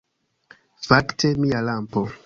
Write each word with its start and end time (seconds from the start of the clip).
Fakte, 0.87 1.27
mia 1.45 1.61
lampo 1.69 2.09